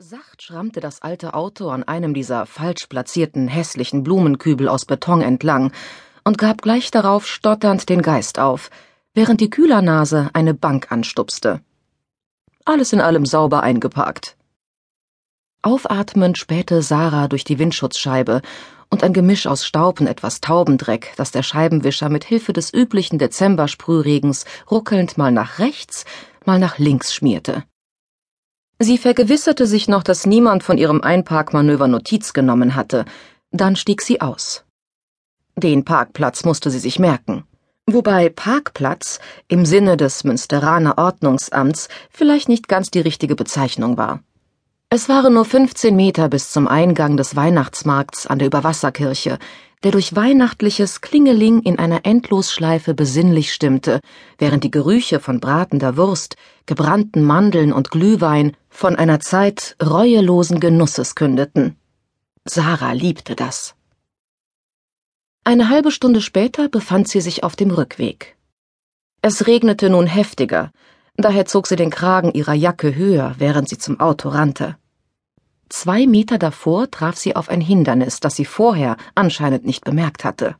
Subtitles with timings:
[0.00, 5.72] Sacht schrammte das alte Auto an einem dieser falsch platzierten hässlichen Blumenkübel aus Beton entlang
[6.22, 8.70] und gab gleich darauf stotternd den Geist auf,
[9.12, 11.62] während die Kühlernase eine Bank anstupste.
[12.64, 14.36] Alles in allem sauber eingeparkt.
[15.62, 18.42] Aufatmend spähte Sarah durch die Windschutzscheibe
[18.90, 23.18] und ein Gemisch aus Staub und etwas Taubendreck, das der Scheibenwischer mit Hilfe des üblichen
[23.18, 26.04] Dezembersprühregens ruckelnd mal nach rechts,
[26.44, 27.64] mal nach links schmierte.
[28.80, 33.04] Sie vergewisserte sich noch, dass niemand von ihrem Einparkmanöver Notiz genommen hatte.
[33.50, 34.64] Dann stieg sie aus.
[35.56, 37.44] Den Parkplatz musste sie sich merken.
[37.86, 44.22] Wobei Parkplatz im Sinne des Münsteraner Ordnungsamts vielleicht nicht ganz die richtige Bezeichnung war.
[44.90, 49.38] Es waren nur 15 Meter bis zum Eingang des Weihnachtsmarkts an der Überwasserkirche,
[49.84, 54.00] der durch weihnachtliches Klingeling in einer Endlosschleife besinnlich stimmte,
[54.38, 56.36] während die Gerüche von bratender Wurst,
[56.66, 61.76] gebrannten Mandeln und Glühwein von einer Zeit reuelosen Genusses kündeten.
[62.44, 63.74] Sarah liebte das.
[65.44, 68.36] Eine halbe Stunde später befand sie sich auf dem Rückweg.
[69.22, 70.72] Es regnete nun heftiger,
[71.16, 74.76] daher zog sie den Kragen ihrer Jacke höher, während sie zum Auto rannte.
[75.68, 80.56] Zwei Meter davor traf sie auf ein Hindernis, das sie vorher anscheinend nicht bemerkt hatte.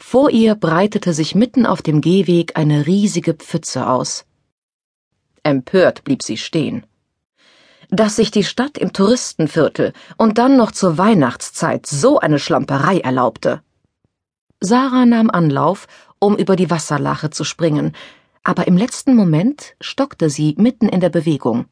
[0.00, 4.24] Vor ihr breitete sich mitten auf dem Gehweg eine riesige Pfütze aus.
[5.42, 6.86] Empört blieb sie stehen.
[7.90, 13.62] Dass sich die Stadt im Touristenviertel und dann noch zur Weihnachtszeit so eine Schlamperei erlaubte.
[14.60, 15.86] Sarah nahm Anlauf,
[16.20, 17.94] um über die Wasserlache zu springen,
[18.44, 21.66] aber im letzten Moment stockte sie mitten in der Bewegung.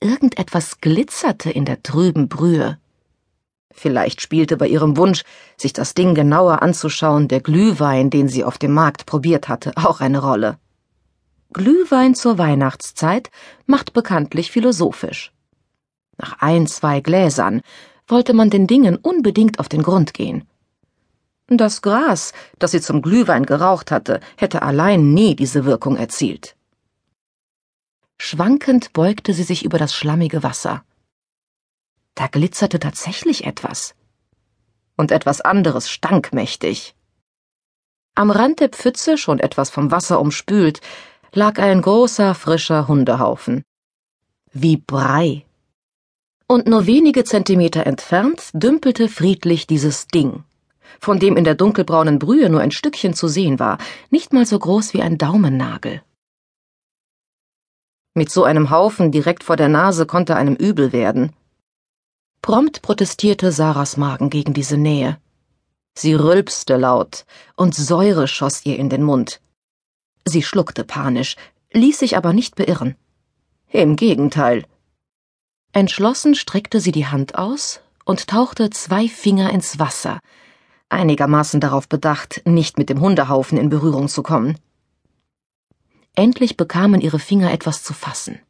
[0.00, 2.78] Irgendetwas glitzerte in der trüben Brühe.
[3.72, 5.22] Vielleicht spielte bei ihrem Wunsch,
[5.56, 10.00] sich das Ding genauer anzuschauen, der Glühwein, den sie auf dem Markt probiert hatte, auch
[10.00, 10.58] eine Rolle.
[11.52, 13.30] Glühwein zur Weihnachtszeit
[13.66, 15.32] macht bekanntlich philosophisch.
[16.16, 17.62] Nach ein, zwei Gläsern
[18.06, 20.44] wollte man den Dingen unbedingt auf den Grund gehen.
[21.48, 26.57] Das Gras, das sie zum Glühwein geraucht hatte, hätte allein nie diese Wirkung erzielt.
[28.20, 30.84] Schwankend beugte sie sich über das schlammige Wasser.
[32.14, 33.94] Da glitzerte tatsächlich etwas.
[34.96, 36.94] Und etwas anderes stank mächtig.
[38.16, 40.80] Am Rand der Pfütze, schon etwas vom Wasser umspült,
[41.32, 43.62] lag ein großer, frischer Hundehaufen.
[44.52, 45.46] Wie Brei.
[46.48, 50.42] Und nur wenige Zentimeter entfernt dümpelte friedlich dieses Ding,
[50.98, 53.78] von dem in der dunkelbraunen Brühe nur ein Stückchen zu sehen war,
[54.10, 56.02] nicht mal so groß wie ein Daumennagel.
[58.18, 61.32] Mit so einem Haufen direkt vor der Nase konnte einem übel werden.
[62.42, 65.20] Prompt protestierte Sarahs Magen gegen diese Nähe.
[65.96, 69.40] Sie rülpste laut, und Säure schoss ihr in den Mund.
[70.24, 71.36] Sie schluckte panisch,
[71.72, 72.96] ließ sich aber nicht beirren.
[73.70, 74.64] Im Gegenteil.
[75.72, 80.18] Entschlossen streckte sie die Hand aus und tauchte zwei Finger ins Wasser,
[80.88, 84.58] einigermaßen darauf bedacht, nicht mit dem Hundehaufen in Berührung zu kommen.
[86.18, 88.40] Endlich bekamen ihre Finger etwas zu fassen.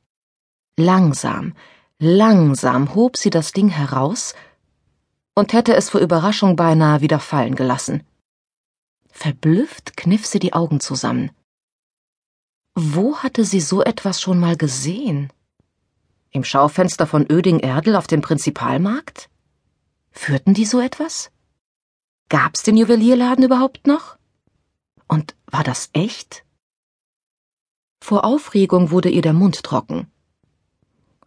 [0.79, 1.55] Langsam,
[1.99, 4.34] langsam hob sie das Ding heraus
[5.34, 8.06] und hätte es vor Überraschung beinahe wieder fallen gelassen.
[9.11, 11.31] Verblüfft kniff sie die Augen zusammen.
[12.75, 15.31] Wo hatte sie so etwas schon mal gesehen?
[16.31, 19.29] Im Schaufenster von Öding-Erdel auf dem Prinzipalmarkt?
[20.11, 21.31] Führten die so etwas?
[22.31, 24.17] Gab's den Juwelierladen überhaupt noch?
[25.06, 26.47] Und war das echt?
[28.00, 30.10] Vor Aufregung wurde ihr der Mund trocken.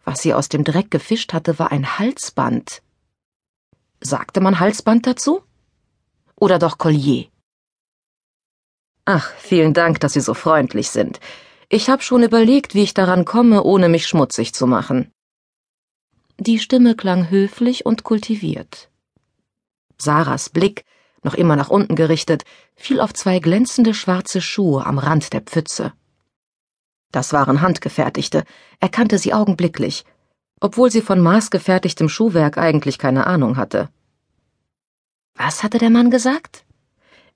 [0.04, 2.82] Was sie aus dem Dreck gefischt hatte, war ein Halsband.
[4.00, 5.42] Sagte man Halsband dazu?
[6.34, 7.28] Oder doch Collier?
[9.04, 11.20] Ach, vielen Dank, dass Sie so freundlich sind.
[11.68, 15.12] Ich habe schon überlegt, wie ich daran komme, ohne mich schmutzig zu machen.
[16.38, 18.90] Die Stimme klang höflich und kultiviert.
[19.98, 20.84] Sarahs Blick,
[21.22, 22.44] noch immer nach unten gerichtet,
[22.74, 25.92] fiel auf zwei glänzende schwarze Schuhe am Rand der Pfütze.
[27.12, 28.44] Das waren handgefertigte,
[28.80, 30.04] erkannte sie augenblicklich,
[30.60, 33.90] obwohl sie von maßgefertigtem Schuhwerk eigentlich keine Ahnung hatte.
[35.34, 36.64] Was hatte der Mann gesagt?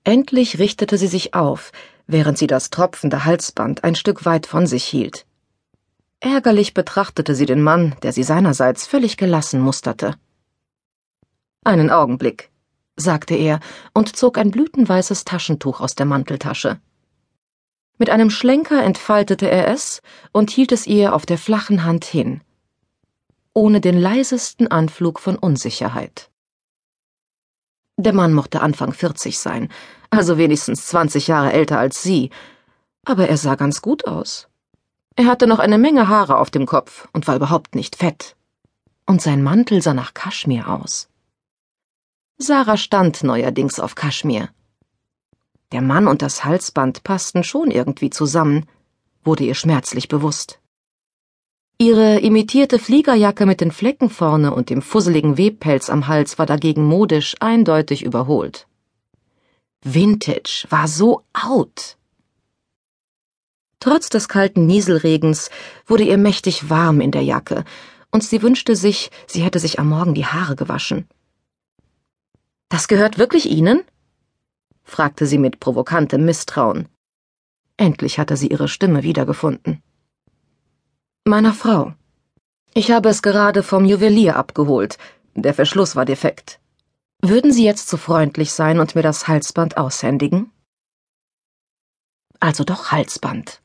[0.03, 1.71] Endlich richtete sie sich auf,
[2.07, 5.25] während sie das tropfende Halsband ein Stück weit von sich hielt.
[6.19, 10.15] Ärgerlich betrachtete sie den Mann, der sie seinerseits völlig gelassen musterte.
[11.63, 12.49] Einen Augenblick,
[12.95, 13.59] sagte er
[13.93, 16.79] und zog ein blütenweißes Taschentuch aus der Manteltasche.
[17.97, 20.01] Mit einem Schlenker entfaltete er es
[20.31, 22.41] und hielt es ihr auf der flachen Hand hin,
[23.53, 26.29] ohne den leisesten Anflug von Unsicherheit.
[27.97, 29.69] Der Mann mochte Anfang vierzig sein,
[30.11, 32.29] also wenigstens zwanzig Jahre älter als sie,
[33.03, 34.47] aber er sah ganz gut aus.
[35.15, 38.35] Er hatte noch eine Menge Haare auf dem Kopf und war überhaupt nicht fett,
[39.07, 41.09] und sein Mantel sah nach Kaschmir aus.
[42.37, 44.49] Sarah stand neuerdings auf Kaschmir.
[45.71, 48.65] Der Mann und das Halsband passten schon irgendwie zusammen,
[49.23, 50.59] wurde ihr schmerzlich bewusst.
[51.79, 56.85] Ihre imitierte Fliegerjacke mit den Flecken vorne und dem fusseligen Webpelz am Hals war dagegen
[56.85, 58.67] modisch eindeutig überholt.
[59.83, 61.97] Vintage war so out.
[63.79, 65.51] Trotz des kalten Nieselregens
[65.85, 67.63] wurde ihr mächtig warm in der Jacke,
[68.09, 71.07] und sie wünschte sich, sie hätte sich am Morgen die Haare gewaschen.
[72.69, 73.83] Das gehört wirklich Ihnen?
[74.87, 76.87] Fragte sie mit provokantem Misstrauen.
[77.75, 79.83] Endlich hatte sie ihre Stimme wiedergefunden.
[81.25, 81.93] Meiner Frau.
[82.73, 84.97] Ich habe es gerade vom Juwelier abgeholt.
[85.35, 86.59] Der Verschluss war defekt.
[87.21, 90.51] Würden Sie jetzt so freundlich sein und mir das Halsband aushändigen?
[92.39, 93.61] Also doch Halsband.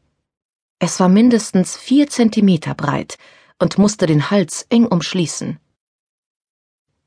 [0.79, 3.17] Es war mindestens vier Zentimeter breit
[3.59, 5.61] und musste den Hals eng umschließen.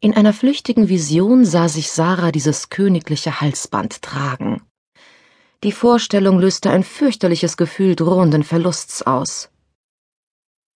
[0.06, 4.62] In einer flüchtigen Vision sah sich Sarah dieses königliche Halsband tragen.
[5.64, 9.50] Die Vorstellung löste ein fürchterliches Gefühl drohenden Verlusts aus.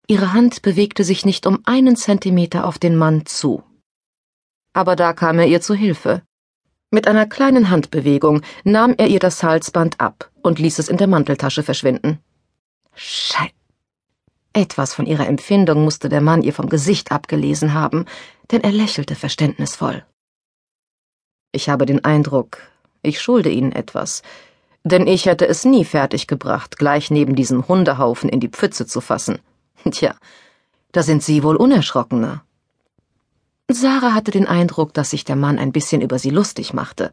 [0.07, 3.63] Ihre Hand bewegte sich nicht um einen Zentimeter auf den Mann zu.
[4.73, 6.23] Aber da kam er ihr zu Hilfe.
[6.91, 11.07] Mit einer kleinen Handbewegung nahm er ihr das Halsband ab und ließ es in der
[11.07, 12.19] Manteltasche verschwinden.
[12.95, 13.53] Schei.
[14.53, 18.07] Etwas von ihrer Empfindung musste der Mann ihr vom Gesicht abgelesen haben,
[18.51, 20.05] denn er lächelte verständnisvoll.
[21.53, 22.59] Ich habe den Eindruck,
[23.03, 24.23] ich schulde Ihnen etwas,
[24.85, 29.39] denn ich hätte es nie fertiggebracht, gleich neben diesem Hundehaufen in die Pfütze zu fassen.
[29.91, 30.15] Tja,
[30.93, 32.43] da sind Sie wohl unerschrockener.
[33.71, 37.11] Sarah hatte den Eindruck, dass sich der Mann ein bisschen über sie lustig machte.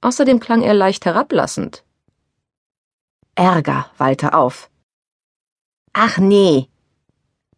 [0.00, 1.84] Außerdem klang er leicht herablassend.
[3.36, 4.68] Ärger wallte auf.
[5.92, 6.68] Ach nee,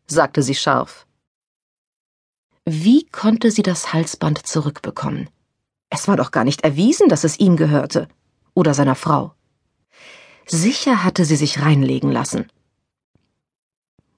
[0.06, 1.06] sagte sie scharf.
[2.64, 5.30] Wie konnte sie das Halsband zurückbekommen?
[5.88, 8.08] Es war doch gar nicht erwiesen, dass es ihm gehörte.
[8.54, 9.34] Oder seiner Frau.
[10.46, 12.50] Sicher hatte sie sich reinlegen lassen.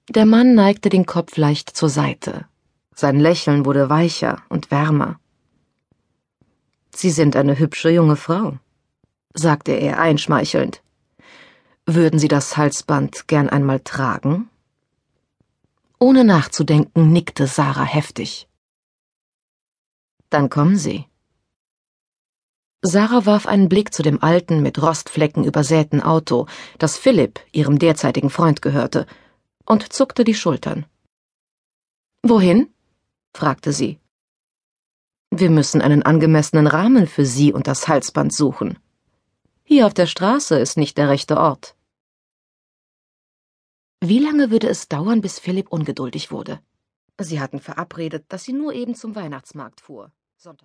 [0.08, 2.46] Der Mann neigte den Kopf leicht zur Seite.
[2.94, 5.20] Sein Lächeln wurde weicher und wärmer.
[6.94, 8.58] Sie sind eine hübsche junge Frau,
[9.34, 10.82] sagte er einschmeichelnd.
[11.88, 14.50] Würden Sie das Halsband gern einmal tragen?
[16.00, 18.48] Ohne nachzudenken nickte Sarah heftig.
[20.28, 21.04] Dann kommen Sie.
[22.82, 26.46] Sarah warf einen Blick zu dem alten, mit Rostflecken übersäten Auto,
[26.78, 29.06] das Philipp, ihrem derzeitigen Freund, gehörte,
[29.64, 30.86] und zuckte die Schultern.
[32.24, 32.68] Wohin?
[33.32, 34.00] fragte sie.
[35.30, 38.78] Wir müssen einen angemessenen Rahmen für Sie und das Halsband suchen.
[39.62, 41.75] Hier auf der Straße ist nicht der rechte Ort.
[44.08, 46.60] Wie lange würde es dauern, bis Philipp ungeduldig wurde?
[47.20, 50.12] Sie hatten verabredet, dass sie nur eben zum Weihnachtsmarkt fuhr.
[50.36, 50.64] Sonntag